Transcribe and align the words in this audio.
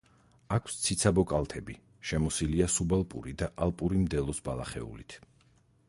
აქვს 0.55 0.77
ციცაბო 0.85 1.23
კალთები, 1.31 1.75
შემოსილია 2.11 2.71
სუბალპური 2.77 3.35
და 3.43 3.51
ალპური 3.67 4.03
მდელოს 4.07 4.41
ბალახეულით. 4.49 5.21